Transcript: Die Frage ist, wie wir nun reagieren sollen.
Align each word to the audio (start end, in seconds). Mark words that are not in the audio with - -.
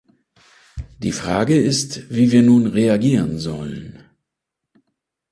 Die 0.97 1.11
Frage 1.11 1.55
ist, 1.55 2.09
wie 2.09 2.31
wir 2.31 2.41
nun 2.41 2.65
reagieren 2.65 3.37
sollen. 3.37 3.99